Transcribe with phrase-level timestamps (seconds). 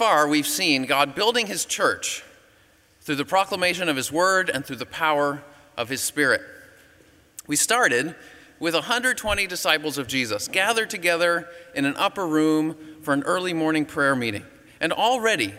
[0.00, 2.24] far, we've seen God building his church
[3.02, 5.42] through the proclamation of his word and through the power
[5.76, 6.40] of his spirit.
[7.46, 8.14] We started
[8.58, 13.84] with 120 disciples of Jesus gathered together in an upper room for an early morning
[13.84, 14.46] prayer meeting.
[14.80, 15.52] And already,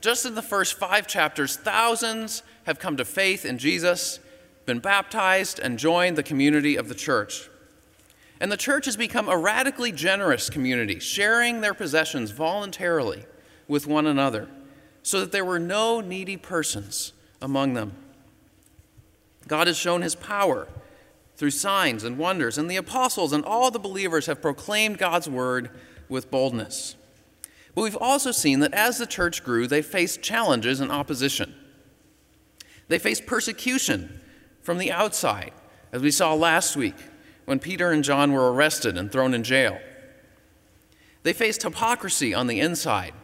[0.00, 4.20] just in the first five chapters, thousands have come to faith in Jesus,
[4.64, 7.50] been baptized, and joined the community of the church.
[8.40, 13.24] And the church has become a radically generous community, sharing their possessions voluntarily
[13.68, 14.48] with one another,
[15.02, 17.92] so that there were no needy persons among them.
[19.46, 20.66] God has shown his power
[21.36, 25.70] through signs and wonders, and the apostles and all the believers have proclaimed God's word
[26.08, 26.96] with boldness.
[27.74, 31.54] But we've also seen that as the church grew, they faced challenges and opposition.
[32.88, 34.20] They faced persecution
[34.62, 35.52] from the outside,
[35.92, 36.96] as we saw last week
[37.44, 39.78] when Peter and John were arrested and thrown in jail.
[41.22, 43.14] They faced hypocrisy on the inside,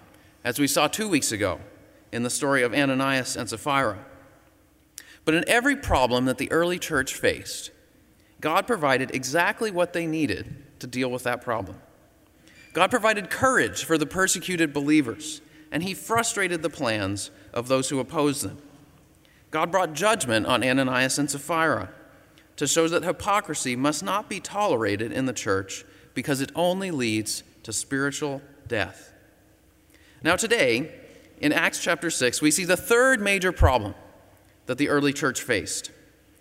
[0.45, 1.59] as we saw two weeks ago
[2.13, 4.05] in the story of Ananias and Sapphira.
[5.25, 7.71] But in every problem that the early church faced,
[8.41, 11.81] God provided exactly what they needed to deal with that problem.
[12.75, 15.41] God provided courage for the persecuted believers,
[15.73, 18.59] and He frustrated the plans of those who opposed them.
[19.51, 21.91] God brought judgment on Ananias and Sapphira
[22.57, 27.43] to show that hypocrisy must not be tolerated in the church because it only leads
[27.63, 29.14] to spiritual death.
[30.25, 30.91] Now, today,
[31.39, 33.95] in Acts chapter 6, we see the third major problem
[34.65, 35.91] that the early church faced,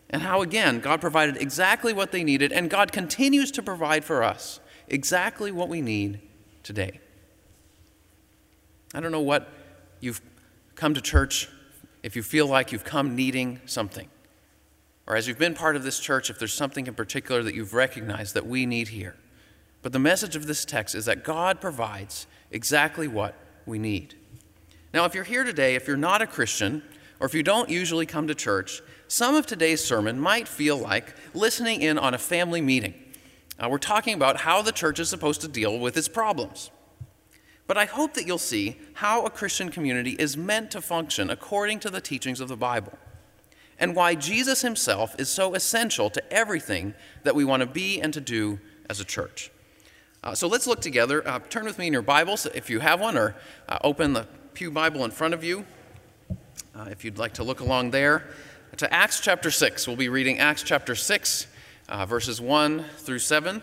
[0.09, 4.23] and how, again, God provided exactly what they needed, and God continues to provide for
[4.23, 6.21] us exactly what we need
[6.63, 7.01] today.
[8.93, 9.49] I don't know what
[9.99, 10.21] you've
[10.75, 11.49] come to church
[12.03, 14.07] if you feel like you've come needing something.
[15.07, 17.73] Or as you've been part of this church, if there's something in particular that you've
[17.73, 19.17] recognized that we need here.
[19.81, 23.35] But the message of this text is that God provides exactly what
[23.65, 24.15] we need.
[24.93, 26.83] Now, if you're here today, if you're not a Christian,
[27.19, 31.15] or if you don't usually come to church, some of today's sermon might feel like
[31.33, 32.93] listening in on a family meeting.
[33.57, 36.71] Uh, we're talking about how the church is supposed to deal with its problems.
[37.65, 41.79] But I hope that you'll see how a Christian community is meant to function according
[41.81, 42.97] to the teachings of the Bible
[43.79, 48.13] and why Jesus himself is so essential to everything that we want to be and
[48.13, 48.59] to do
[48.89, 49.49] as a church.
[50.23, 51.27] Uh, so let's look together.
[51.27, 53.35] Uh, turn with me in your Bibles if you have one, or
[53.67, 55.65] uh, open the Pew Bible in front of you
[56.73, 58.25] uh, if you'd like to look along there.
[58.77, 59.85] To Acts chapter 6.
[59.85, 61.47] We'll be reading Acts chapter 6,
[61.89, 63.61] uh, verses 1 through 7.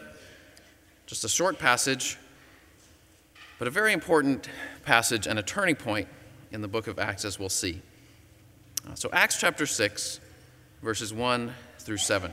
[1.07, 2.19] Just a short passage,
[3.59, 4.49] but a very important
[4.85, 6.09] passage and a turning point
[6.53, 7.81] in the book of Acts, as we'll see.
[8.87, 10.21] Uh, so, Acts chapter 6,
[10.83, 12.31] verses 1 through 7.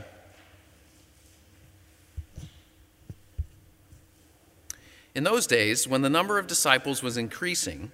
[5.17, 7.91] In those days, when the number of disciples was increasing,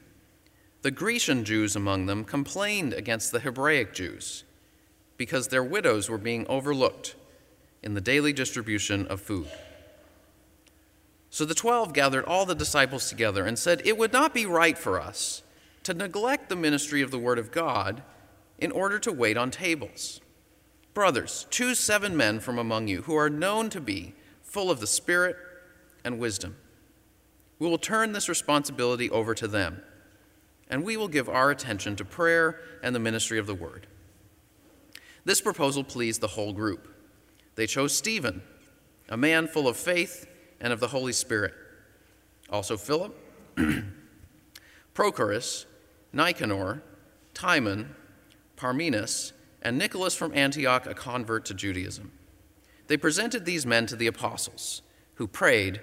[0.81, 4.43] the Grecian Jews among them complained against the Hebraic Jews
[5.15, 7.15] because their widows were being overlooked
[7.81, 9.47] in the daily distribution of food.
[11.29, 14.77] So the twelve gathered all the disciples together and said, It would not be right
[14.77, 15.43] for us
[15.83, 18.03] to neglect the ministry of the Word of God
[18.57, 20.19] in order to wait on tables.
[20.93, 24.87] Brothers, choose seven men from among you who are known to be full of the
[24.87, 25.37] Spirit
[26.03, 26.57] and wisdom.
[27.63, 29.81] We will turn this responsibility over to them,
[30.69, 33.87] and we will give our attention to prayer and the ministry of the word.
[35.23, 36.93] This proposal pleased the whole group.
[37.55, 38.41] They chose Stephen,
[39.07, 40.27] a man full of faith
[40.59, 41.53] and of the Holy Spirit,
[42.49, 43.17] also Philip,
[44.93, 45.65] Prochorus,
[46.11, 46.83] Nicanor,
[47.33, 47.95] Timon,
[48.57, 49.31] Parmenas,
[49.61, 52.11] and Nicholas from Antioch, a convert to Judaism.
[52.87, 54.81] They presented these men to the apostles,
[55.15, 55.79] who prayed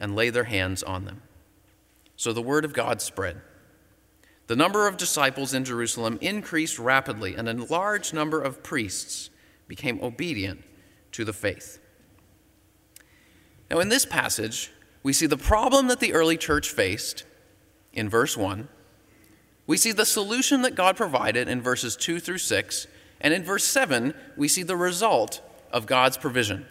[0.00, 1.22] and lay their hands on them.
[2.16, 3.40] So the word of God spread.
[4.46, 9.30] The number of disciples in Jerusalem increased rapidly, and a large number of priests
[9.66, 10.64] became obedient
[11.12, 11.78] to the faith.
[13.70, 14.72] Now, in this passage,
[15.02, 17.24] we see the problem that the early church faced
[17.92, 18.68] in verse 1
[19.68, 22.86] we see the solution that God provided in verses 2 through 6,
[23.20, 26.66] and in verse 7, we see the result of God's provision.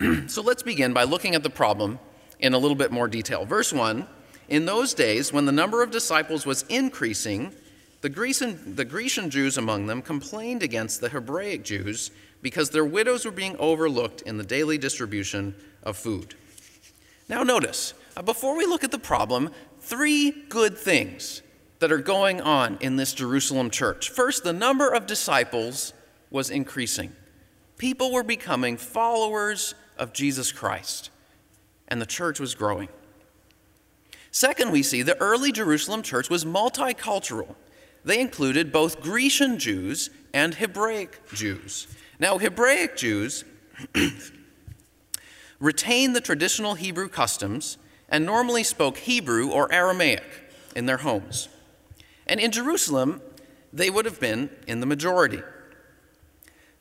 [0.26, 1.98] so let's begin by looking at the problem
[2.38, 3.44] in a little bit more detail.
[3.44, 4.06] Verse 1
[4.48, 7.52] In those days, when the number of disciples was increasing,
[8.00, 12.10] the Grecian, the Grecian Jews among them complained against the Hebraic Jews
[12.42, 16.34] because their widows were being overlooked in the daily distribution of food.
[17.28, 19.50] Now, notice, uh, before we look at the problem,
[19.80, 21.40] three good things
[21.78, 24.10] that are going on in this Jerusalem church.
[24.10, 25.94] First, the number of disciples
[26.30, 27.12] was increasing.
[27.78, 31.10] People were becoming followers of Jesus Christ,
[31.88, 32.88] and the church was growing.
[34.30, 37.54] Second, we see the early Jerusalem church was multicultural.
[38.04, 41.86] They included both Grecian Jews and Hebraic Jews.
[42.18, 43.44] Now, Hebraic Jews
[45.60, 50.24] retained the traditional Hebrew customs and normally spoke Hebrew or Aramaic
[50.76, 51.48] in their homes.
[52.26, 53.22] And in Jerusalem,
[53.72, 55.42] they would have been in the majority.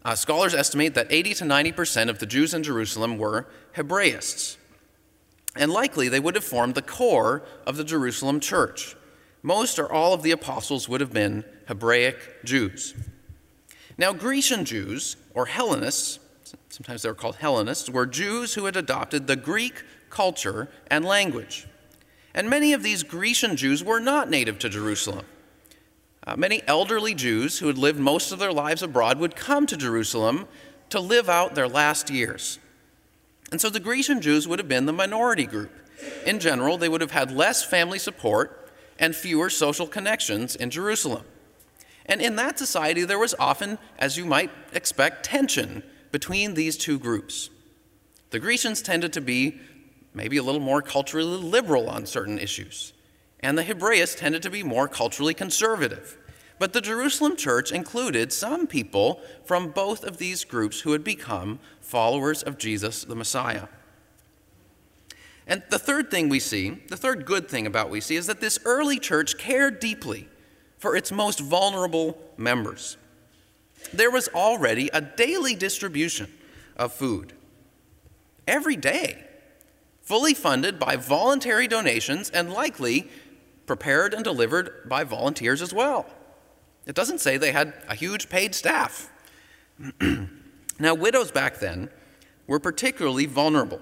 [0.06, 4.58] Uh, scholars estimate that 80 to 90 percent of the Jews in Jerusalem were Hebraists.
[5.56, 8.96] And likely they would have formed the core of the Jerusalem church.
[9.42, 12.94] Most or all of the apostles would have been Hebraic Jews.
[13.98, 16.20] Now, Grecian Jews, or Hellenists,
[16.70, 21.68] sometimes they were called Hellenists, were Jews who had adopted the Greek culture and language.
[22.34, 25.26] And many of these Grecian Jews were not native to Jerusalem.
[26.26, 29.76] Uh, many elderly Jews who had lived most of their lives abroad would come to
[29.76, 30.48] Jerusalem
[30.90, 32.60] to live out their last years.
[33.52, 35.72] And so the Grecian Jews would have been the minority group.
[36.26, 41.26] In general, they would have had less family support and fewer social connections in Jerusalem.
[42.06, 47.00] And in that society, there was often, as you might expect, tension between these two
[47.00, 47.50] groups.
[48.30, 49.60] The Grecians tended to be
[50.14, 52.93] maybe a little more culturally liberal on certain issues,
[53.44, 56.18] and the Hebraists tended to be more culturally conservative.
[56.60, 61.60] But the Jerusalem church included some people from both of these groups who had become
[61.82, 63.68] followers of Jesus the Messiah.
[65.46, 68.40] And the third thing we see, the third good thing about we see, is that
[68.40, 70.30] this early church cared deeply
[70.78, 72.98] for its most vulnerable members.
[73.92, 76.32] There was already a daily distribution
[76.78, 77.34] of food.
[78.48, 79.26] Every day,
[80.02, 83.10] fully funded by voluntary donations and likely
[83.66, 86.06] prepared and delivered by volunteers as well.
[86.86, 89.10] It doesn't say they had a huge paid staff.
[90.80, 91.90] now, widows back then
[92.48, 93.80] were particularly vulnerable.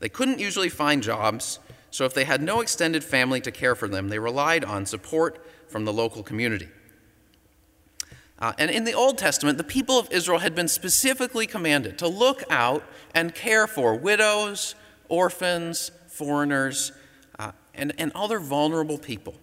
[0.00, 1.58] They couldn't usually find jobs,
[1.90, 5.44] so if they had no extended family to care for them, they relied on support
[5.68, 6.68] from the local community.
[8.38, 12.08] Uh, and in the Old Testament, the people of Israel had been specifically commanded to
[12.08, 12.82] look out
[13.14, 14.74] and care for widows,
[15.08, 16.92] orphans, foreigners,
[17.74, 19.34] and, and other vulnerable people.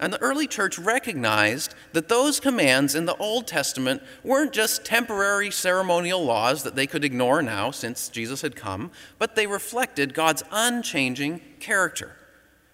[0.00, 5.50] And the early church recognized that those commands in the Old Testament weren't just temporary
[5.50, 10.44] ceremonial laws that they could ignore now since Jesus had come, but they reflected God's
[10.52, 12.14] unchanging character.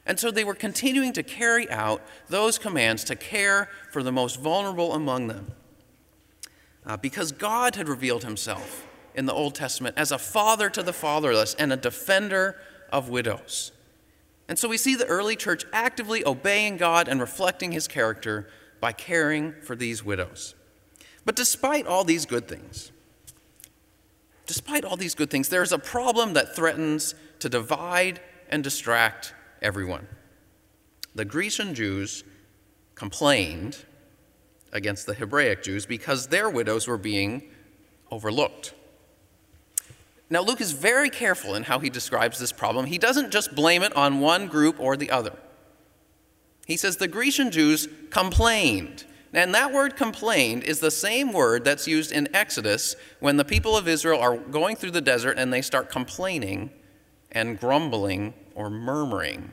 [0.04, 4.38] And so they were continuing to carry out those commands to care for the most
[4.38, 5.52] vulnerable among them.
[6.84, 10.92] Uh, because God had revealed himself in the Old Testament as a father to the
[10.92, 12.56] fatherless and a defender
[12.92, 13.72] of widows.
[14.48, 18.48] And so we see the early church actively obeying God and reflecting his character
[18.80, 20.54] by caring for these widows.
[21.24, 22.92] But despite all these good things,
[24.46, 28.20] despite all these good things, there's a problem that threatens to divide
[28.50, 30.06] and distract everyone.
[31.14, 32.24] The Grecian Jews
[32.94, 33.78] complained
[34.72, 37.50] against the Hebraic Jews because their widows were being
[38.10, 38.74] overlooked.
[40.30, 42.86] Now, Luke is very careful in how he describes this problem.
[42.86, 45.34] He doesn't just blame it on one group or the other.
[46.66, 49.04] He says the Grecian Jews complained.
[49.34, 53.76] And that word complained is the same word that's used in Exodus when the people
[53.76, 56.70] of Israel are going through the desert and they start complaining
[57.32, 59.50] and grumbling or murmuring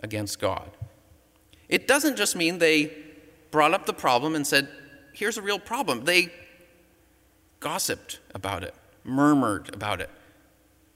[0.00, 0.70] against God.
[1.68, 2.96] It doesn't just mean they
[3.50, 4.68] brought up the problem and said,
[5.12, 6.04] here's a real problem.
[6.04, 6.32] They
[7.60, 10.10] gossiped about it murmured about it.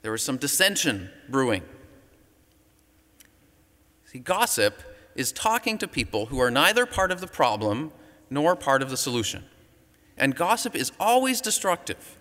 [0.02, 1.62] There was some dissension brewing.
[4.04, 4.82] See, gossip
[5.14, 7.92] is talking to people who are neither part of the problem
[8.30, 9.44] nor part of the solution.
[10.16, 12.16] And gossip is always destructive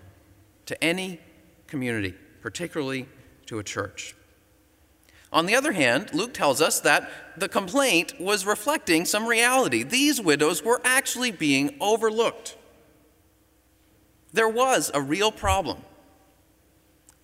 [0.65, 1.19] to any
[1.67, 3.07] community, particularly
[3.45, 4.15] to a church.
[5.31, 9.83] On the other hand, Luke tells us that the complaint was reflecting some reality.
[9.83, 12.55] These widows were actually being overlooked.
[14.31, 15.83] There was a real problem.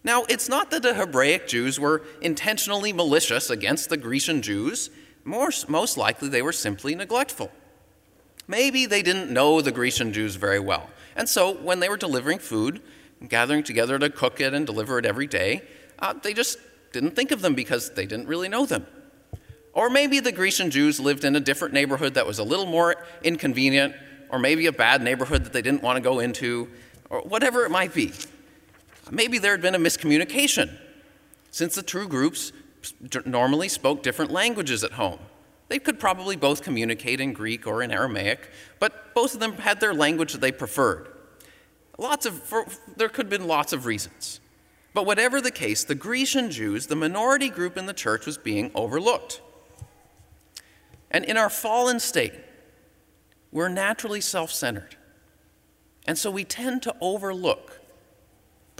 [0.04, 4.90] Now, it's not that the Hebraic Jews were intentionally malicious against the Grecian Jews.
[5.24, 7.52] More, most likely, they were simply neglectful.
[8.48, 10.90] Maybe they didn't know the Grecian Jews very well.
[11.16, 12.82] And so, when they were delivering food,
[13.30, 15.62] gathering together to cook it and deliver it every day,
[16.00, 16.58] uh, they just
[16.92, 18.86] didn't think of them because they didn't really know them.
[19.72, 22.96] Or maybe the Grecian Jews lived in a different neighborhood that was a little more
[23.24, 23.96] inconvenient,
[24.30, 26.70] or maybe a bad neighborhood that they didn't want to go into,
[27.10, 28.12] or whatever it might be.
[29.12, 30.78] Maybe there had been a miscommunication,
[31.52, 32.52] since the two groups
[33.26, 35.20] normally spoke different languages at home.
[35.70, 39.80] They could probably both communicate in Greek or in Aramaic, but both of them had
[39.80, 41.08] their language that they preferred.
[41.98, 42.66] Lots of, for,
[42.98, 44.40] there could have been lots of reasons.
[44.94, 48.72] But whatever the case, the Grecian Jews, the minority group in the church, was being
[48.76, 49.42] overlooked.
[51.10, 52.34] And in our fallen state,
[53.52, 54.96] we're naturally self centered.
[56.06, 57.80] And so we tend to overlook,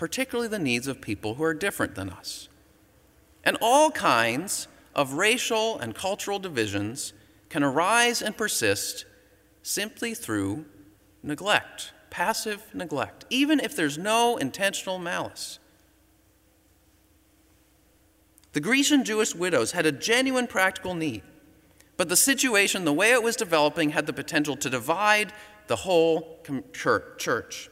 [0.04, 2.50] particularly the needs of people who are different than us.
[3.46, 7.14] And all kinds of racial and cultural divisions
[7.48, 9.06] can arise and persist
[9.62, 10.66] simply through
[11.24, 15.58] neglect, passive neglect, even if there's no intentional malice.
[18.52, 21.24] The Grecian Jewish widows had a genuine practical need,
[21.96, 25.32] but the situation, the way it was developing, had the potential to divide
[25.68, 26.40] the whole
[26.74, 27.70] church.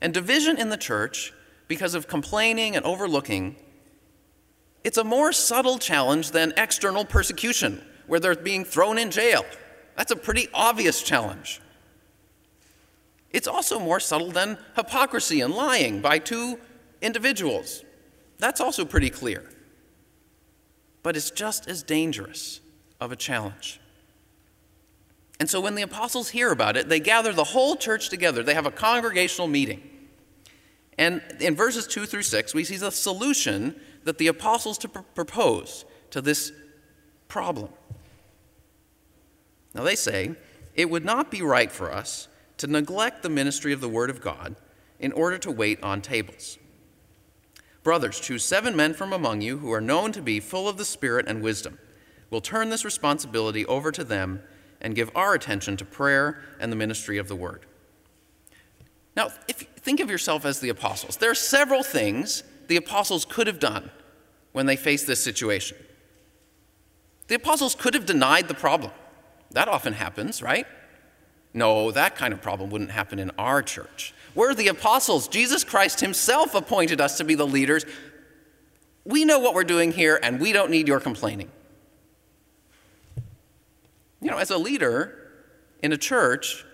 [0.00, 1.32] And division in the church,
[1.70, 3.54] because of complaining and overlooking,
[4.82, 9.44] it's a more subtle challenge than external persecution, where they're being thrown in jail.
[9.96, 11.60] That's a pretty obvious challenge.
[13.30, 16.58] It's also more subtle than hypocrisy and lying by two
[17.00, 17.84] individuals.
[18.38, 19.48] That's also pretty clear.
[21.04, 22.60] But it's just as dangerous
[23.00, 23.80] of a challenge.
[25.38, 28.42] And so when the apostles hear about it, they gather the whole church together.
[28.42, 29.99] They have a congregational meeting.
[31.00, 35.00] And in verses 2 through 6, we see the solution that the apostles to pr-
[35.14, 36.52] propose to this
[37.26, 37.70] problem.
[39.74, 40.34] Now they say,
[40.74, 42.28] it would not be right for us
[42.58, 44.56] to neglect the ministry of the Word of God
[44.98, 46.58] in order to wait on tables.
[47.82, 50.84] Brothers, choose seven men from among you who are known to be full of the
[50.84, 51.78] Spirit and wisdom.
[52.28, 54.42] We'll turn this responsibility over to them
[54.82, 57.64] and give our attention to prayer and the ministry of the Word.
[59.16, 63.46] Now, if think of yourself as the apostles, there are several things the apostles could
[63.46, 63.90] have done
[64.52, 65.76] when they faced this situation.
[67.28, 68.92] The apostles could have denied the problem.
[69.52, 70.66] That often happens, right?
[71.52, 74.14] No, that kind of problem wouldn't happen in our church.
[74.34, 75.26] We're the apostles.
[75.26, 77.84] Jesus Christ himself appointed us to be the leaders.
[79.04, 81.50] We know what we're doing here, and we don't need your complaining.
[84.20, 85.32] You know, as a leader
[85.82, 86.64] in a church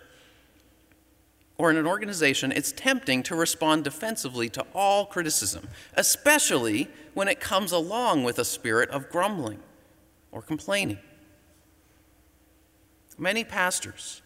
[1.58, 7.40] or in an organization, it's tempting to respond defensively to all criticism, especially when it
[7.40, 9.60] comes along with a spirit of grumbling
[10.32, 10.98] or complaining.
[13.18, 14.20] Many pastors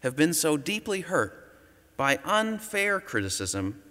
[0.00, 1.42] have been so deeply hurt
[1.96, 3.82] by unfair criticism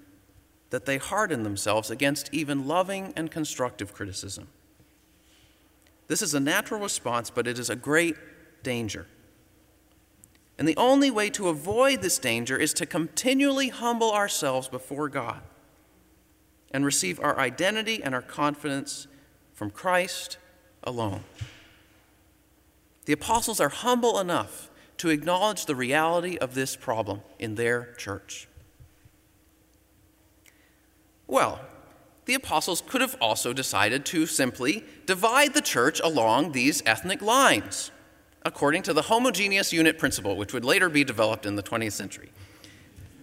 [0.69, 4.47] that they harden themselves against even loving and constructive criticism.
[6.07, 8.15] This is a natural response, but it is a great
[8.63, 9.07] danger.
[10.57, 15.41] And the only way to avoid this danger is to continually humble ourselves before God
[16.71, 19.07] and receive our identity and our confidence
[19.53, 20.37] from Christ
[20.83, 21.23] alone.
[23.05, 28.47] The apostles are humble enough to acknowledge the reality of this problem in their church.
[31.27, 31.59] Well,
[32.25, 37.91] the apostles could have also decided to simply divide the church along these ethnic lines,
[38.45, 42.29] according to the homogeneous unit principle, which would later be developed in the 20th century.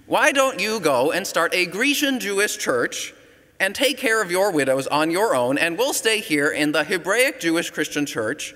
[0.06, 3.14] Why don't you go and start a Grecian Jewish church
[3.60, 6.82] and take care of your widows on your own, and we'll stay here in the
[6.82, 8.54] Hebraic Jewish Christian church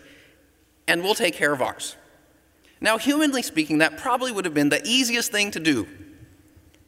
[0.88, 1.96] and we'll take care of ours?
[2.80, 5.86] Now, humanly speaking, that probably would have been the easiest thing to do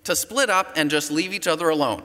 [0.05, 2.03] to split up and just leave each other alone.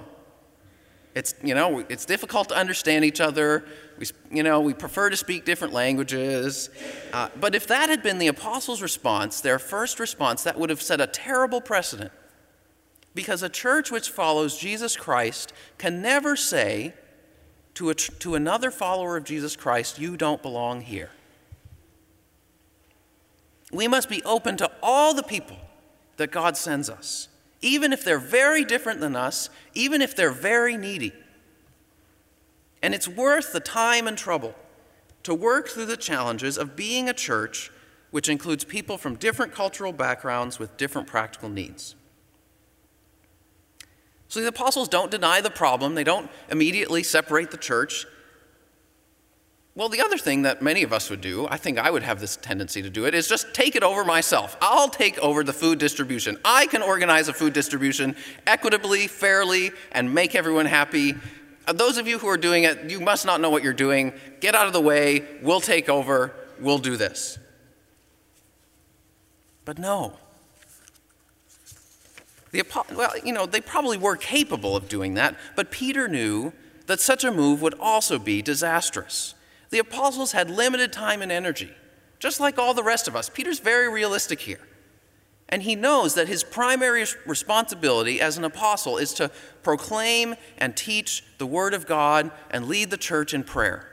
[1.16, 3.66] It's, you know, it's difficult to understand each other.
[4.00, 6.70] We, you know, we prefer to speak different languages.
[7.12, 10.82] Uh, but if that had been the apostles' response, their first response, that would have
[10.82, 12.12] set a terrible precedent.
[13.14, 16.94] Because a church which follows Jesus Christ can never say
[17.76, 21.12] to, a, to another follower of Jesus Christ, You don't belong here.
[23.72, 25.58] We must be open to all the people
[26.18, 27.28] that God sends us,
[27.64, 31.14] even if they're very different than us, even if they're very needy.
[32.82, 34.54] And it's worth the time and trouble
[35.24, 37.72] to work through the challenges of being a church
[38.12, 41.96] which includes people from different cultural backgrounds with different practical needs.
[44.28, 48.06] So the apostles don't deny the problem, they don't immediately separate the church.
[49.76, 52.20] Well, the other thing that many of us would do, I think I would have
[52.20, 54.56] this tendency to do it, is just take it over myself.
[54.62, 56.38] I'll take over the food distribution.
[56.46, 58.16] I can organize a food distribution
[58.46, 61.16] equitably, fairly, and make everyone happy.
[61.66, 64.14] Uh, those of you who are doing it, you must not know what you're doing.
[64.42, 65.26] Get out of the way.
[65.42, 66.34] We'll take over.
[66.60, 67.40] We'll do this.
[69.66, 70.18] But no.
[72.52, 72.64] The,
[72.94, 76.54] well, you know, they probably were capable of doing that, but Peter knew
[76.86, 79.34] that such a move would also be disastrous.
[79.74, 81.72] The apostles had limited time and energy,
[82.20, 83.28] just like all the rest of us.
[83.28, 84.60] Peter's very realistic here.
[85.50, 89.32] And he knows that his primary responsibility as an apostle is to
[89.64, 93.90] proclaim and teach the Word of God and lead the church in prayer.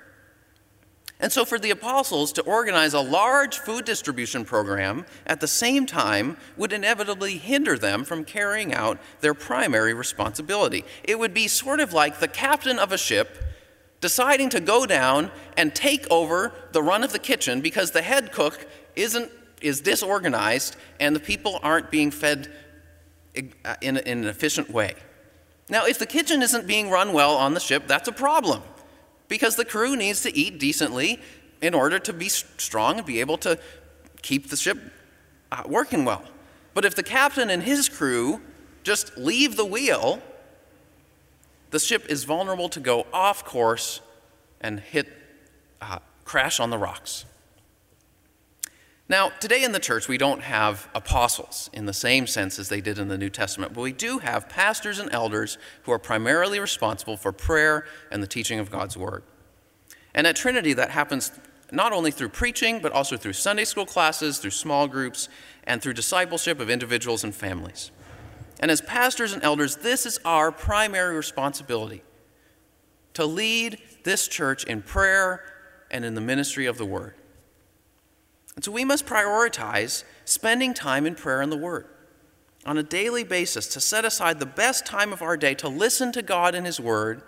[1.18, 5.86] And so, for the apostles to organize a large food distribution program at the same
[5.86, 10.84] time would inevitably hinder them from carrying out their primary responsibility.
[11.04, 13.46] It would be sort of like the captain of a ship
[14.00, 18.32] deciding to go down and take over the run of the kitchen because the head
[18.32, 18.66] cook
[18.96, 19.30] isn't,
[19.60, 22.50] is disorganized and the people aren't being fed
[23.34, 23.52] in,
[23.82, 24.94] in an efficient way.
[25.68, 28.62] Now, if the kitchen isn't being run well on the ship, that's a problem
[29.28, 31.20] because the crew needs to eat decently
[31.62, 33.58] in order to be strong and be able to
[34.22, 34.78] keep the ship
[35.52, 36.24] uh, working well.
[36.74, 38.40] But if the captain and his crew
[38.82, 40.22] just leave the wheel,
[41.70, 44.00] the ship is vulnerable to go off course
[44.60, 45.08] and hit,
[45.80, 47.24] uh, crash on the rocks.
[49.08, 52.80] Now, today in the church, we don't have apostles in the same sense as they
[52.80, 56.60] did in the New Testament, but we do have pastors and elders who are primarily
[56.60, 59.24] responsible for prayer and the teaching of God's Word.
[60.14, 61.32] And at Trinity, that happens
[61.72, 65.28] not only through preaching, but also through Sunday school classes, through small groups,
[65.64, 67.90] and through discipleship of individuals and families.
[68.60, 72.02] And as pastors and elders, this is our primary responsibility
[73.14, 75.42] to lead this church in prayer
[75.90, 77.14] and in the ministry of the Word.
[78.54, 81.86] And so we must prioritize spending time in prayer and the Word
[82.66, 86.12] on a daily basis to set aside the best time of our day to listen
[86.12, 87.22] to God and His Word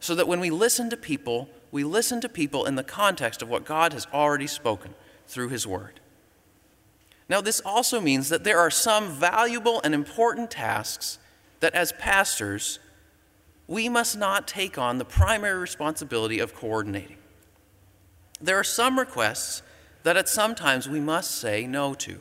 [0.00, 3.50] so that when we listen to people, we listen to people in the context of
[3.50, 4.94] what God has already spoken
[5.26, 5.99] through His Word.
[7.30, 11.20] Now, this also means that there are some valuable and important tasks
[11.60, 12.80] that as pastors,
[13.68, 17.18] we must not take on the primary responsibility of coordinating.
[18.40, 19.62] There are some requests
[20.02, 22.18] that at some times we must say no to.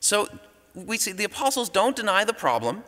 [0.00, 0.28] So
[0.74, 2.84] we see the apostles don't deny the problem,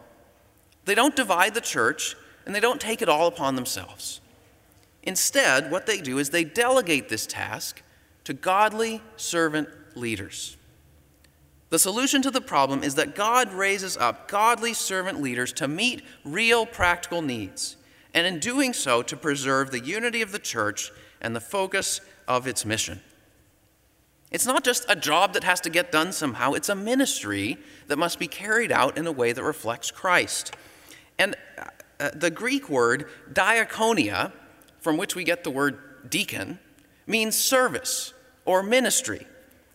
[0.84, 2.14] they don't divide the church,
[2.44, 4.20] and they don't take it all upon themselves.
[5.02, 7.80] Instead, what they do is they delegate this task
[8.26, 10.56] to godly servant leaders.
[11.70, 16.02] The solution to the problem is that God raises up godly servant leaders to meet
[16.24, 17.76] real practical needs,
[18.12, 22.48] and in doing so, to preserve the unity of the church and the focus of
[22.48, 23.00] its mission.
[24.32, 27.96] It's not just a job that has to get done somehow, it's a ministry that
[27.96, 30.52] must be carried out in a way that reflects Christ.
[31.16, 31.66] And uh,
[32.00, 34.32] uh, the Greek word diakonia,
[34.80, 36.58] from which we get the word deacon,
[37.06, 38.12] means service
[38.46, 39.26] or ministry.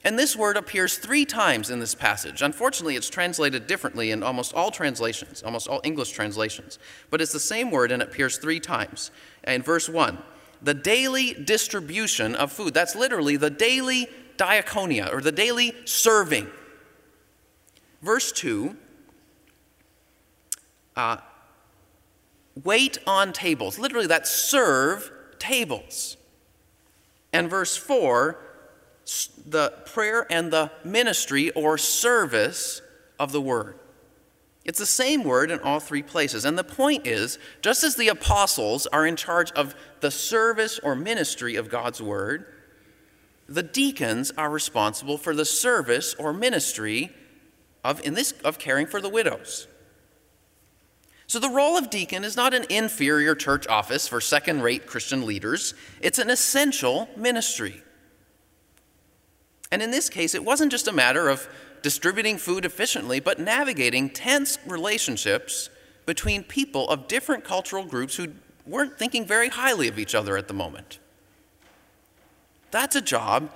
[0.04, 2.42] And this word appears three times in this passage.
[2.42, 6.80] Unfortunately, it's translated differently in almost all translations, almost all English translations.
[7.12, 9.12] But it's the same word and it appears three times.
[9.46, 10.18] In verse 1,
[10.62, 12.74] the daily distribution of food.
[12.74, 14.08] That's literally the daily
[14.38, 16.48] diakonia, or the daily serving.
[18.02, 18.76] Verse 2
[20.96, 21.18] uh,
[22.64, 23.80] wait on tables.
[23.80, 26.18] Literally, that's serve tables.
[27.32, 28.38] And verse 4
[29.46, 32.82] the prayer and the ministry or service
[33.20, 33.78] of the word.
[34.64, 36.46] It's the same word in all three places.
[36.46, 40.96] And the point is just as the apostles are in charge of the service or
[40.96, 42.46] ministry of God's word,
[43.50, 47.12] the deacons are responsible for the service or ministry
[47.84, 49.68] of, in this, of caring for the widows.
[51.26, 55.26] So the role of deacon is not an inferior church office for second rate Christian
[55.26, 57.82] leaders, it's an essential ministry.
[59.72, 61.48] And in this case, it wasn't just a matter of
[61.82, 65.70] distributing food efficiently, but navigating tense relationships
[66.06, 68.28] between people of different cultural groups who
[68.66, 71.00] weren't thinking very highly of each other at the moment.
[72.70, 73.52] That's a job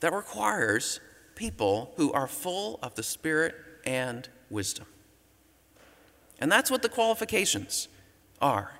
[0.00, 1.00] that requires
[1.34, 4.86] people who are full of the Spirit and wisdom.
[6.40, 7.88] And that's what the qualifications
[8.40, 8.72] are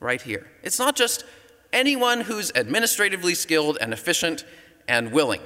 [0.00, 0.48] right here.
[0.62, 1.24] It's not just
[1.72, 4.44] anyone who's administratively skilled and efficient
[4.88, 5.40] and willing.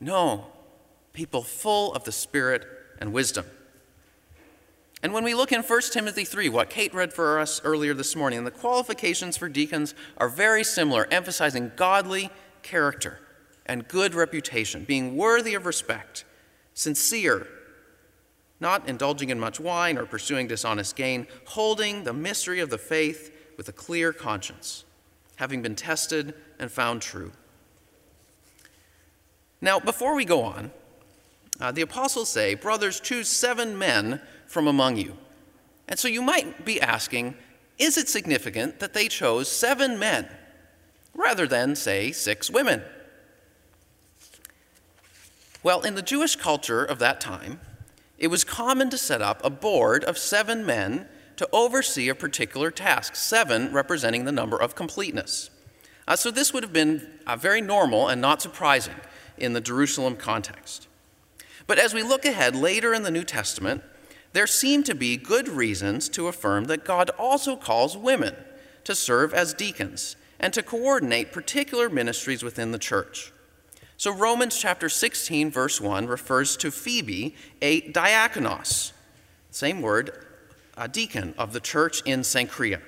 [0.00, 0.46] No,
[1.12, 2.66] people full of the Spirit
[3.00, 3.46] and wisdom.
[5.02, 8.16] And when we look in 1 Timothy 3, what Kate read for us earlier this
[8.16, 12.30] morning, the qualifications for deacons are very similar, emphasizing godly
[12.62, 13.20] character
[13.66, 16.24] and good reputation, being worthy of respect,
[16.74, 17.46] sincere,
[18.60, 23.32] not indulging in much wine or pursuing dishonest gain, holding the mystery of the faith
[23.56, 24.84] with a clear conscience,
[25.36, 27.30] having been tested and found true.
[29.60, 30.70] Now, before we go on,
[31.60, 35.16] uh, the apostles say, Brothers, choose seven men from among you.
[35.88, 37.34] And so you might be asking,
[37.78, 40.28] is it significant that they chose seven men
[41.14, 42.82] rather than, say, six women?
[45.62, 47.60] Well, in the Jewish culture of that time,
[48.16, 52.70] it was common to set up a board of seven men to oversee a particular
[52.70, 55.50] task, seven representing the number of completeness.
[56.06, 58.94] Uh, so this would have been uh, very normal and not surprising
[59.40, 60.88] in the Jerusalem context.
[61.66, 63.82] But as we look ahead later in the New Testament,
[64.32, 68.34] there seem to be good reasons to affirm that God also calls women
[68.84, 73.32] to serve as deacons and to coordinate particular ministries within the church.
[73.96, 78.92] So, Romans chapter 16, verse 1 refers to Phoebe, a diakonos,
[79.50, 80.24] same word,
[80.76, 82.80] a deacon of the church in Cenchrea.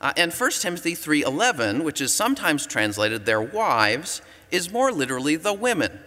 [0.00, 5.52] Uh, and 1 Timothy 3:11, which is sometimes translated their wives, is more literally the
[5.52, 6.00] women,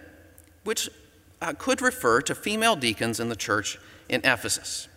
[0.63, 0.89] which
[1.41, 3.77] uh, could refer to female deacons in the church
[4.07, 4.87] in Ephesus.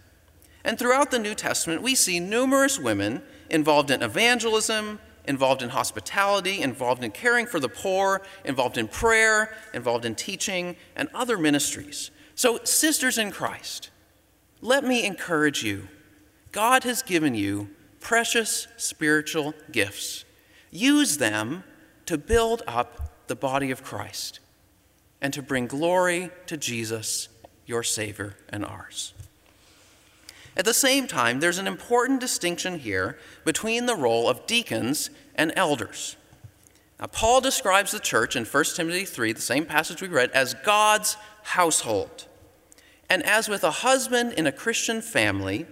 [0.64, 6.62] And throughout the New Testament, we see numerous women involved in evangelism, involved in hospitality,
[6.62, 12.11] involved in caring for the poor, involved in prayer, involved in teaching, and other ministries.
[12.35, 13.90] So, sisters in Christ,
[14.61, 15.88] let me encourage you.
[16.52, 17.68] God has given you
[18.04, 20.24] precious spiritual gifts.
[20.70, 21.64] Use them
[22.06, 24.38] to build up the body of Christ
[25.20, 27.28] and to bring glory to Jesus,
[27.66, 29.14] your Savior and ours.
[30.56, 35.52] At the same time, there's an important distinction here between the role of deacons and
[35.56, 36.16] elders.
[37.00, 40.54] Now, Paul describes the church in 1 Timothy 3, the same passage we read, as
[40.62, 42.26] God's household.
[43.08, 45.66] And as with a husband in a Christian family,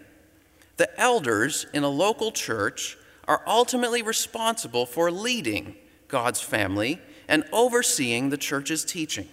[0.76, 2.96] the elders in a local church
[3.28, 5.76] are ultimately responsible for leading
[6.08, 9.28] God's family and overseeing the church's teaching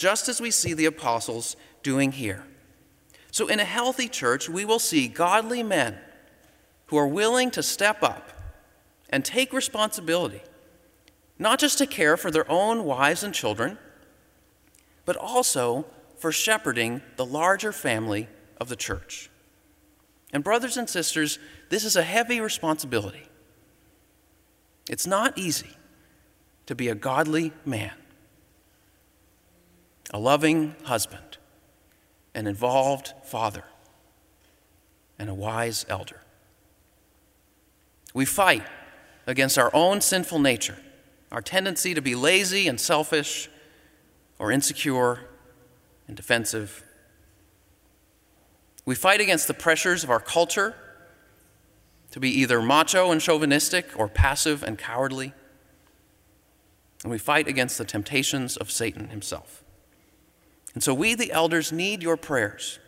[0.00, 2.42] just as we see the apostles doing here.
[3.30, 5.98] So, in a healthy church, we will see godly men
[6.86, 8.32] who are willing to step up
[9.10, 10.40] and take responsibility,
[11.38, 13.76] not just to care for their own wives and children,
[15.04, 15.84] but also
[16.16, 18.26] for shepherding the larger family
[18.58, 19.29] of the church.
[20.32, 21.38] And, brothers and sisters,
[21.70, 23.24] this is a heavy responsibility.
[24.88, 25.76] It's not easy
[26.66, 27.92] to be a godly man
[30.12, 31.38] a loving husband,
[32.34, 33.64] an involved father,
[35.18, 36.20] and a wise elder.
[38.12, 38.66] We fight
[39.26, 40.78] against our own sinful nature,
[41.30, 43.48] our tendency to be lazy and selfish
[44.38, 45.20] or insecure
[46.08, 46.82] and defensive.
[48.84, 50.74] We fight against the pressures of our culture
[52.10, 55.32] to be either macho and chauvinistic or passive and cowardly.
[57.02, 59.64] And we fight against the temptations of Satan himself.
[60.74, 62.78] And so we, the elders, need your prayers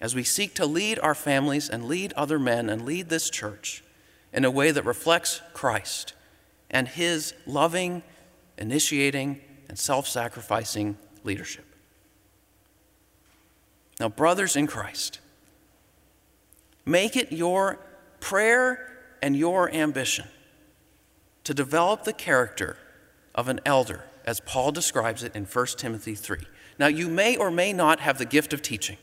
[0.00, 3.82] as we seek to lead our families and lead other men and lead this church
[4.32, 6.12] in a way that reflects Christ
[6.70, 8.02] and his loving,
[8.58, 11.75] initiating, and self sacrificing leadership.
[13.98, 15.20] Now, brothers in Christ,
[16.84, 17.78] make it your
[18.20, 20.26] prayer and your ambition
[21.44, 22.76] to develop the character
[23.34, 26.38] of an elder, as Paul describes it in 1 Timothy 3.
[26.78, 28.98] Now, you may or may not have the gift of teaching.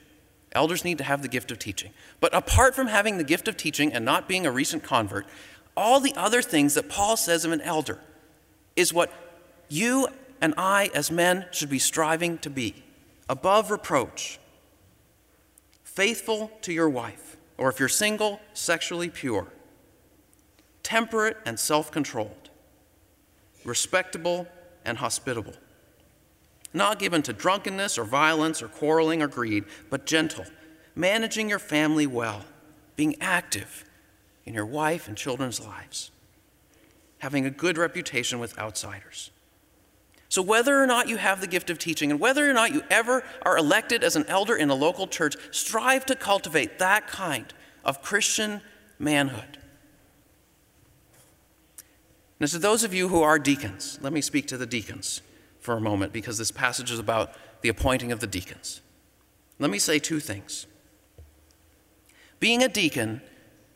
[0.52, 1.92] Elders need to have the gift of teaching.
[2.20, 5.26] But apart from having the gift of teaching and not being a recent convert,
[5.76, 8.00] all the other things that Paul says of an elder
[8.76, 9.12] is what
[9.70, 10.08] you
[10.42, 12.84] and I, as men, should be striving to be
[13.30, 14.40] above reproach,
[15.94, 19.48] faithful to your wife, or if you're single, sexually pure,
[20.82, 22.50] temperate and self controlled,
[23.64, 24.48] respectable
[24.86, 25.54] and hospitable
[26.74, 30.46] not given to drunkenness or violence or quarreling or greed, but gentle,
[30.96, 32.44] managing your family well,
[32.96, 33.86] being active
[34.46, 36.12] in your wife and children's lives,
[37.20, 39.30] having a good reputation with outsiders.
[40.34, 42.82] So, whether or not you have the gift of teaching, and whether or not you
[42.90, 47.54] ever are elected as an elder in a local church, strive to cultivate that kind
[47.86, 48.62] of Christian
[48.98, 49.60] manhood.
[52.40, 55.22] Now, to those of you who are deacons, let me speak to the deacons
[55.60, 58.82] for a moment because this passage is about the appointing of the deacons.
[59.60, 60.66] Let me say two things.
[62.40, 63.22] Being a deacon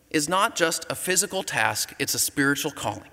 [0.10, 3.12] is not just a physical task, it's a spiritual calling.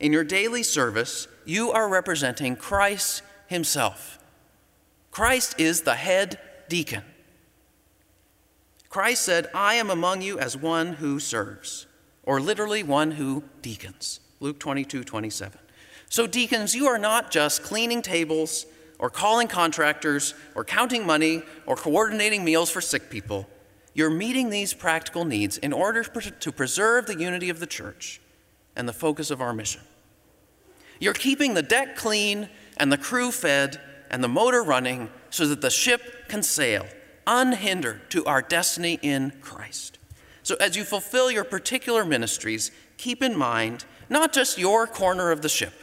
[0.00, 4.18] In your daily service, you are representing Christ Himself.
[5.10, 7.02] Christ is the head deacon.
[8.88, 11.86] Christ said, I am among you as one who serves,
[12.22, 14.20] or literally one who deacons.
[14.40, 15.58] Luke 22 27.
[16.08, 18.66] So, deacons, you are not just cleaning tables
[18.98, 23.46] or calling contractors or counting money or coordinating meals for sick people.
[23.94, 28.20] You're meeting these practical needs in order to preserve the unity of the church
[28.76, 29.82] and the focus of our mission.
[31.00, 33.80] You're keeping the deck clean and the crew fed
[34.10, 36.86] and the motor running so that the ship can sail
[37.26, 39.98] unhindered to our destiny in Christ.
[40.42, 45.42] So, as you fulfill your particular ministries, keep in mind not just your corner of
[45.42, 45.74] the ship,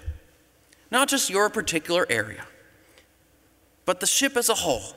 [0.89, 2.45] not just your particular area,
[3.86, 4.95] but the ship as a whole.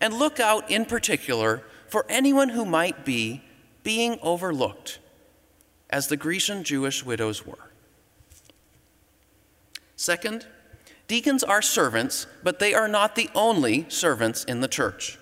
[0.00, 3.42] And look out in particular for anyone who might be
[3.84, 4.98] being overlooked,
[5.88, 7.70] as the Grecian Jewish widows were.
[9.96, 10.46] Second,
[11.08, 15.18] deacons are servants, but they are not the only servants in the church.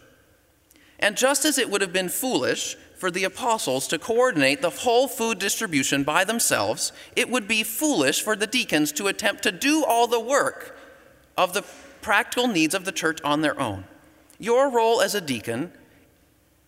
[0.98, 5.08] And just as it would have been foolish for the apostles to coordinate the whole
[5.08, 9.84] food distribution by themselves, it would be foolish for the deacons to attempt to do
[9.84, 10.78] all the work
[11.36, 11.64] of the
[12.00, 13.84] practical needs of the church on their own.
[14.38, 15.72] Your role as a deacon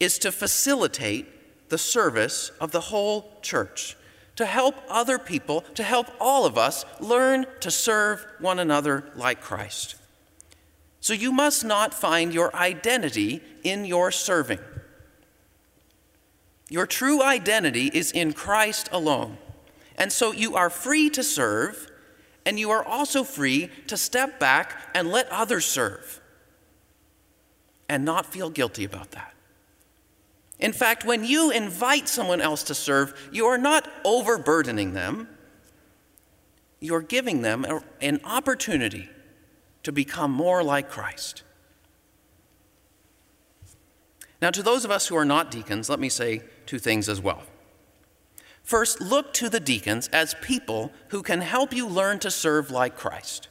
[0.00, 3.96] is to facilitate the service of the whole church,
[4.36, 9.40] to help other people, to help all of us learn to serve one another like
[9.40, 9.96] Christ.
[11.00, 14.60] So you must not find your identity in your serving.
[16.70, 19.36] Your true identity is in Christ alone.
[19.96, 21.90] And so you are free to serve,
[22.46, 26.20] and you are also free to step back and let others serve
[27.88, 29.33] and not feel guilty about that.
[30.64, 35.28] In fact, when you invite someone else to serve, you are not overburdening them,
[36.80, 37.66] you're giving them
[38.00, 39.10] an opportunity
[39.82, 41.42] to become more like Christ.
[44.40, 47.20] Now, to those of us who are not deacons, let me say two things as
[47.20, 47.42] well.
[48.62, 52.96] First, look to the deacons as people who can help you learn to serve like
[52.96, 53.48] Christ.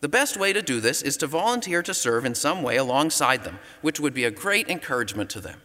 [0.00, 3.44] The best way to do this is to volunteer to serve in some way alongside
[3.44, 5.60] them, which would be a great encouragement to them.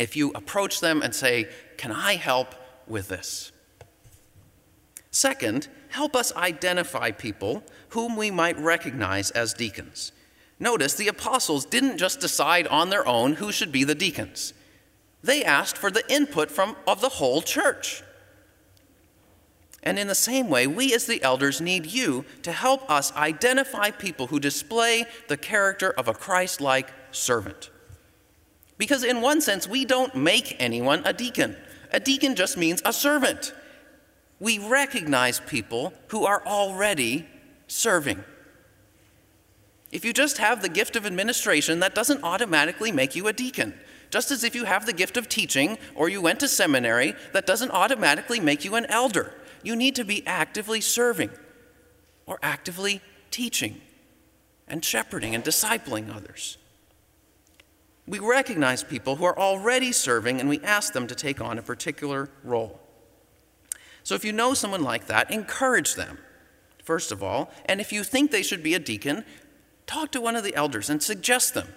[0.00, 2.54] If you approach them and say, Can I help
[2.86, 3.52] with this?
[5.10, 10.12] Second, help us identify people whom we might recognize as deacons.
[10.58, 14.54] Notice the apostles didn't just decide on their own who should be the deacons.
[15.22, 18.02] They asked for the input from, of the whole church.
[19.82, 23.90] And in the same way, we as the elders need you to help us identify
[23.90, 27.68] people who display the character of a Christ like servant.
[28.80, 31.54] Because, in one sense, we don't make anyone a deacon.
[31.92, 33.52] A deacon just means a servant
[34.40, 37.26] we recognize people who are already
[37.66, 38.24] serving.
[39.92, 43.78] If you just have the gift of administration, that doesn't automatically make you a deacon.
[44.08, 47.46] Just as if you have the gift of teaching or you went to seminary, that
[47.46, 49.34] doesn't automatically make you an elder.
[49.62, 51.32] You need to be actively serving
[52.24, 53.82] or actively teaching
[54.66, 56.56] and shepherding and discipling others.
[58.10, 61.62] We recognize people who are already serving and we ask them to take on a
[61.62, 62.80] particular role.
[64.02, 66.18] So if you know someone like that, encourage them,
[66.82, 67.52] first of all.
[67.66, 69.24] And if you think they should be a deacon,
[69.86, 71.68] talk to one of the elders and suggest them.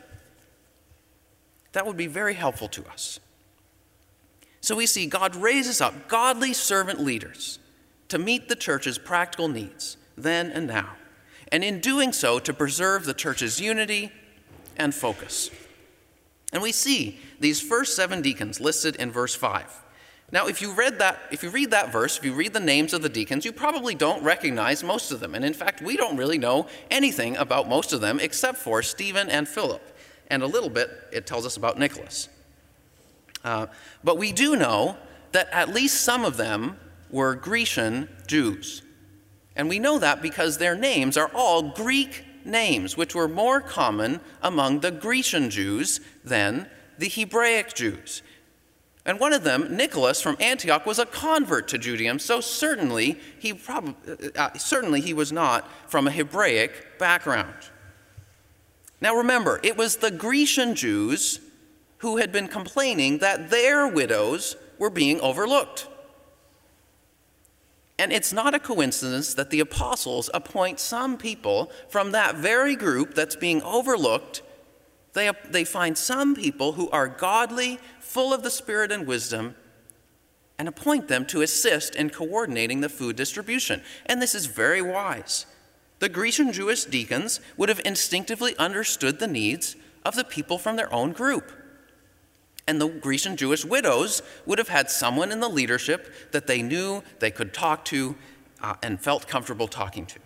[1.73, 3.19] That would be very helpful to us.
[4.59, 7.59] So we see God raises up godly servant leaders
[8.07, 10.95] to meet the church's practical needs then and now,
[11.51, 14.11] and in doing so, to preserve the church's unity
[14.77, 15.51] and focus.
[16.53, 19.81] And we see these first seven deacons listed in verse 5.
[20.31, 22.93] Now, if you read that, if you read that verse, if you read the names
[22.93, 25.35] of the deacons, you probably don't recognize most of them.
[25.35, 29.29] And in fact, we don't really know anything about most of them except for Stephen
[29.29, 29.81] and Philip.
[30.27, 32.29] And a little bit, it tells us about Nicholas.
[33.43, 33.67] Uh,
[34.03, 34.97] but we do know
[35.33, 36.77] that at least some of them
[37.11, 38.81] were Grecian Jews.
[39.55, 44.19] And we know that because their names are all Greek names, which were more common
[44.41, 48.21] among the Grecian Jews than the Hebraic Jews.
[49.05, 53.53] And one of them, Nicholas from Antioch, was a convert to Judaism, so certainly he,
[53.53, 53.95] prob-
[54.35, 57.53] uh, certainly he was not from a Hebraic background.
[59.01, 61.41] Now remember, it was the Grecian Jews
[61.97, 65.87] who had been complaining that their widows were being overlooked.
[67.99, 73.13] And it's not a coincidence that the apostles appoint some people from that very group
[73.13, 74.41] that's being overlooked
[75.13, 79.55] they, they find some people who are godly, full of the Spirit and wisdom,
[80.57, 83.81] and appoint them to assist in coordinating the food distribution.
[84.05, 85.45] And this is very wise.
[85.99, 90.93] The Grecian Jewish deacons would have instinctively understood the needs of the people from their
[90.93, 91.51] own group.
[92.67, 97.03] And the Grecian Jewish widows would have had someone in the leadership that they knew
[97.19, 98.15] they could talk to
[98.61, 100.19] uh, and felt comfortable talking to.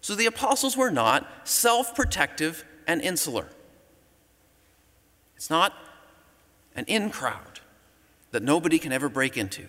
[0.00, 3.48] So the apostles were not self protective and insular.
[5.34, 5.72] It's not
[6.76, 7.60] an in crowd
[8.30, 9.68] that nobody can ever break into.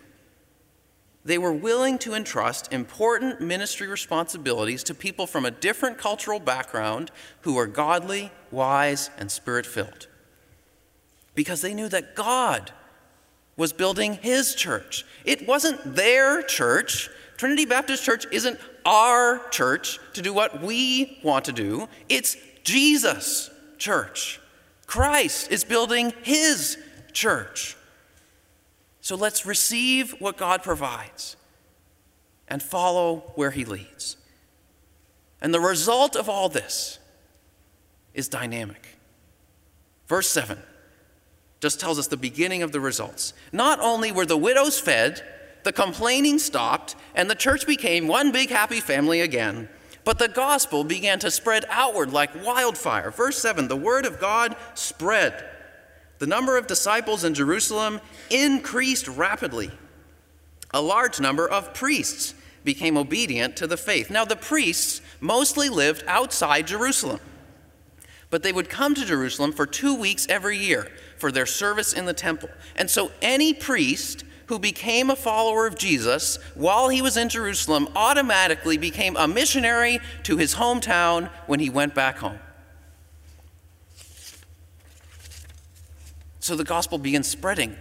[1.24, 7.10] they were willing to entrust important ministry responsibilities to people from a different cultural background
[7.42, 10.08] who were godly, wise, and spirit filled.
[11.36, 12.72] Because they knew that God
[13.58, 15.06] was building his church.
[15.24, 17.10] It wasn't their church.
[17.38, 23.50] Trinity Baptist Church isn't our church to do what we want to do, it's Jesus'
[23.78, 24.40] church.
[24.86, 26.78] Christ is building his
[27.14, 27.76] church.
[29.02, 31.36] So let's receive what God provides
[32.48, 34.18] and follow where He leads.
[35.42, 36.98] And the result of all this
[38.14, 38.98] is dynamic.
[40.08, 40.58] Verse 7
[41.66, 43.34] just tells us the beginning of the results.
[43.52, 45.24] Not only were the widows fed,
[45.64, 49.68] the complaining stopped, and the church became one big happy family again,
[50.04, 53.10] but the gospel began to spread outward like wildfire.
[53.10, 55.44] Verse 7 the word of God spread
[56.20, 58.00] the number of disciples in Jerusalem
[58.30, 59.72] increased rapidly.
[60.72, 64.12] A large number of priests became obedient to the faith.
[64.12, 67.22] Now, the priests mostly lived outside Jerusalem,
[68.30, 70.92] but they would come to Jerusalem for two weeks every year
[71.26, 72.50] for their service in the temple.
[72.76, 77.88] And so, any priest who became a follower of Jesus while he was in Jerusalem
[77.96, 82.38] automatically became a missionary to his hometown when he went back home.
[86.42, 87.76] So the gospel begins spreading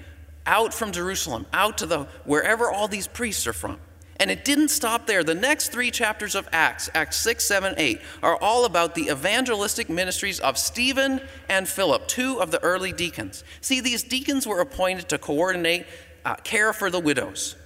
[0.46, 3.78] out from Jerusalem, out to the wherever all these priests are from.
[4.20, 5.24] And it didn't stop there.
[5.24, 9.88] The next three chapters of Acts, Acts 6, 7, 8, are all about the evangelistic
[9.88, 13.42] ministries of Stephen and Philip, two of the early deacons.
[13.60, 15.86] See, these deacons were appointed to coordinate
[16.24, 17.56] uh, care for the widows.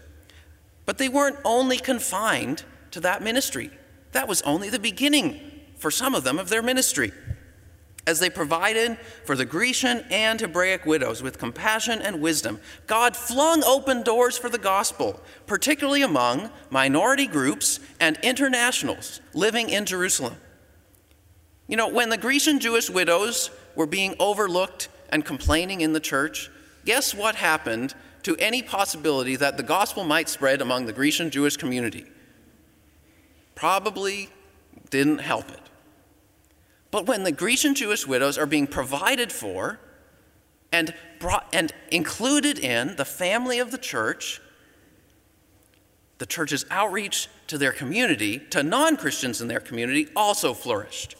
[0.86, 3.70] But they weren't only confined to that ministry,
[4.12, 5.40] that was only the beginning
[5.76, 7.12] for some of them of their ministry
[8.08, 13.62] as they provided for the Grecian and Hebraic widows with compassion and wisdom, God flung
[13.64, 20.36] open doors for the gospel, particularly among minority groups and internationals living in Jerusalem.
[21.66, 26.50] You know, when the Grecian Jewish widows were being overlooked and complaining in the church,
[26.86, 31.58] guess what happened to any possibility that the gospel might spread among the Grecian Jewish
[31.58, 32.06] community?
[33.54, 34.30] Probably
[34.88, 35.67] didn't help it.
[36.90, 39.78] But when the Grecian Jewish widows are being provided for
[40.72, 44.40] and, brought, and included in the family of the church,
[46.18, 51.14] the church's outreach to their community, to non Christians in their community, also flourished.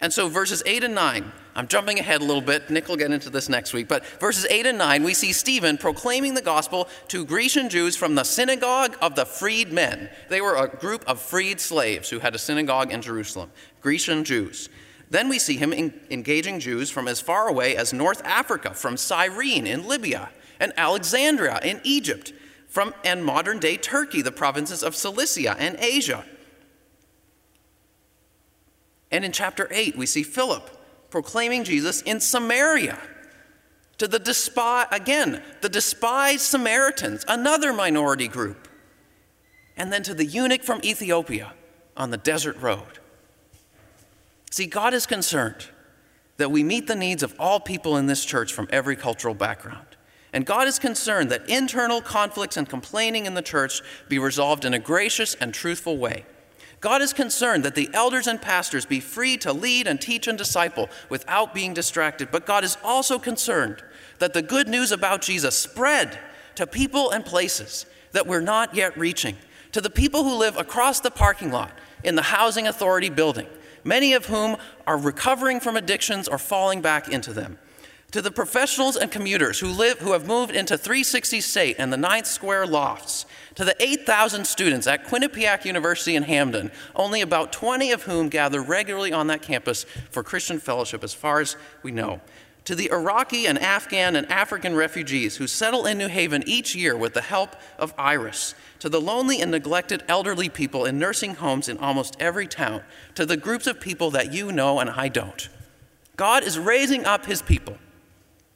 [0.00, 2.70] And so, verses 8 and 9, I'm jumping ahead a little bit.
[2.70, 3.88] Nick will get into this next week.
[3.88, 8.14] But verses 8 and 9, we see Stephen proclaiming the gospel to Grecian Jews from
[8.14, 10.08] the synagogue of the freed men.
[10.28, 14.68] They were a group of freed slaves who had a synagogue in Jerusalem, Grecian Jews.
[15.10, 19.66] Then we see him engaging Jews from as far away as North Africa, from Cyrene
[19.66, 20.30] in Libya,
[20.60, 22.32] and Alexandria in Egypt,
[22.68, 26.24] from and modern day Turkey, the provinces of Cilicia and Asia.
[29.10, 30.70] And in chapter 8, we see Philip
[31.10, 32.98] proclaiming Jesus in Samaria
[33.98, 38.68] to the despised, again, the despised Samaritans, another minority group,
[39.76, 41.52] and then to the eunuch from Ethiopia
[41.96, 43.00] on the desert road.
[44.50, 45.66] See, God is concerned
[46.36, 49.86] that we meet the needs of all people in this church from every cultural background.
[50.32, 54.74] And God is concerned that internal conflicts and complaining in the church be resolved in
[54.74, 56.24] a gracious and truthful way.
[56.80, 60.38] God is concerned that the elders and pastors be free to lead and teach and
[60.38, 62.30] disciple without being distracted.
[62.30, 63.82] But God is also concerned
[64.18, 66.18] that the good news about Jesus spread
[66.54, 69.36] to people and places that we're not yet reaching,
[69.72, 71.72] to the people who live across the parking lot
[72.04, 73.46] in the Housing Authority building,
[73.84, 77.58] many of whom are recovering from addictions or falling back into them.
[78.12, 81.98] To the professionals and commuters who, live, who have moved into 360 State and the
[81.98, 87.92] Ninth Square lofts, to the 8,000 students at Quinnipiac University in Hamden, only about 20
[87.92, 92.22] of whom gather regularly on that campus for Christian fellowship, as far as we know.
[92.64, 96.96] To the Iraqi and Afghan and African refugees who settle in New Haven each year
[96.96, 101.68] with the help of Iris, to the lonely and neglected elderly people in nursing homes
[101.68, 102.82] in almost every town,
[103.16, 105.50] to the groups of people that you know and I don't.
[106.16, 107.76] God is raising up his people,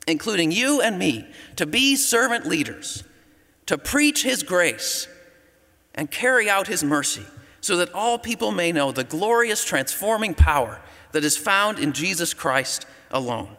[0.06, 1.26] including you and me,
[1.56, 3.04] to be servant leaders,
[3.66, 5.08] to preach his grace
[5.94, 7.24] and carry out his mercy,
[7.60, 10.80] so that all people may know the glorious transforming power
[11.12, 13.56] that is found in Jesus Christ alone.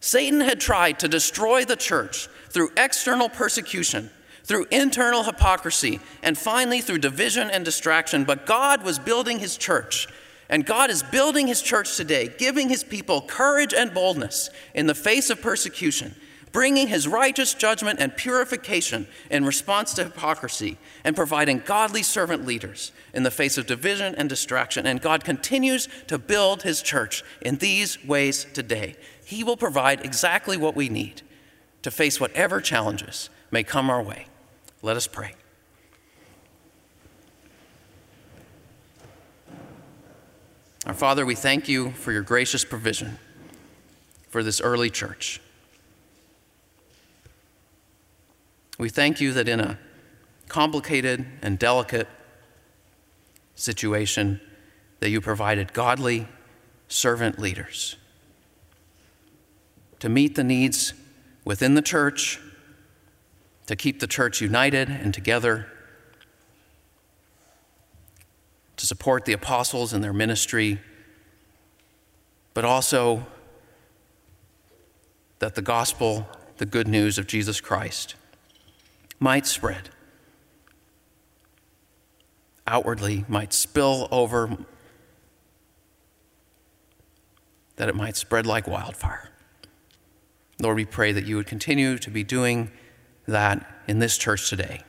[0.00, 4.10] Satan had tried to destroy the church through external persecution
[4.46, 8.22] through internal hypocrisy, and finally through division and distraction.
[8.24, 10.06] But God was building his church.
[10.48, 14.94] And God is building his church today, giving his people courage and boldness in the
[14.94, 16.14] face of persecution,
[16.52, 22.92] bringing his righteous judgment and purification in response to hypocrisy, and providing godly servant leaders
[23.12, 24.86] in the face of division and distraction.
[24.86, 28.96] And God continues to build his church in these ways today.
[29.24, 31.22] He will provide exactly what we need
[31.82, 34.26] to face whatever challenges may come our way.
[34.82, 35.34] Let us pray.
[40.86, 43.18] Our Father, we thank you for your gracious provision
[44.28, 45.40] for this early church.
[48.78, 49.80] We thank you that in a
[50.46, 52.06] complicated and delicate
[53.56, 54.40] situation
[55.00, 56.28] that you provided godly
[56.86, 57.96] servant leaders
[59.98, 60.94] to meet the needs
[61.44, 62.38] within the church,
[63.66, 65.66] to keep the church united and together
[68.86, 70.80] support the apostles in their ministry,
[72.54, 73.26] but also
[75.38, 76.26] that the gospel,
[76.56, 78.14] the good news of Jesus Christ,
[79.18, 79.90] might spread
[82.66, 84.56] outwardly, might spill over,
[87.76, 89.30] that it might spread like wildfire.
[90.60, 92.70] Lord, we pray that you would continue to be doing
[93.26, 94.80] that in this church today.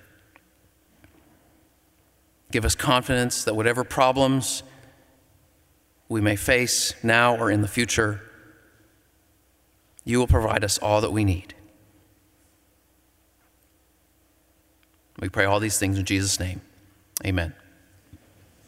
[2.51, 4.63] Give us confidence that whatever problems
[6.09, 8.21] we may face now or in the future,
[10.05, 11.53] you will provide us all that we need.
[15.19, 16.61] We pray all these things in Jesus' name.
[17.25, 17.53] Amen.